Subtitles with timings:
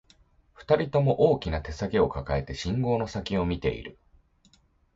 [0.55, 3.99] 二人とも、大きな手提げを抱えて、信号の先を見ている